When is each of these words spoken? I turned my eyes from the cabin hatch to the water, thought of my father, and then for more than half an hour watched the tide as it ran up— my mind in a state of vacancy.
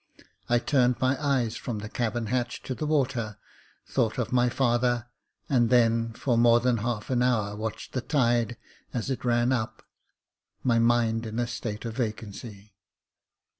I 0.49 0.57
turned 0.57 0.99
my 0.99 1.15
eyes 1.23 1.55
from 1.57 1.77
the 1.77 1.87
cabin 1.87 2.25
hatch 2.25 2.63
to 2.63 2.73
the 2.73 2.87
water, 2.87 3.37
thought 3.85 4.17
of 4.17 4.31
my 4.31 4.49
father, 4.49 5.05
and 5.47 5.69
then 5.69 6.13
for 6.13 6.39
more 6.39 6.59
than 6.59 6.77
half 6.77 7.11
an 7.11 7.21
hour 7.21 7.55
watched 7.55 7.93
the 7.93 8.01
tide 8.01 8.57
as 8.95 9.11
it 9.11 9.23
ran 9.23 9.51
up— 9.51 9.83
my 10.63 10.79
mind 10.79 11.27
in 11.27 11.37
a 11.37 11.45
state 11.45 11.85
of 11.85 11.97
vacancy. 11.97 12.73